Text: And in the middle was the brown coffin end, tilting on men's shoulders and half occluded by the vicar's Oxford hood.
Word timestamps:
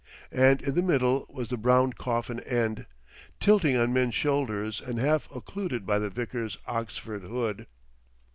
And 0.31 0.63
in 0.63 0.73
the 0.73 0.81
middle 0.81 1.27
was 1.29 1.49
the 1.49 1.57
brown 1.57 1.93
coffin 1.93 2.39
end, 2.39 2.87
tilting 3.39 3.77
on 3.77 3.93
men's 3.93 4.15
shoulders 4.15 4.81
and 4.81 4.97
half 4.97 5.29
occluded 5.29 5.85
by 5.85 5.99
the 5.99 6.09
vicar's 6.09 6.57
Oxford 6.65 7.21
hood. 7.21 7.67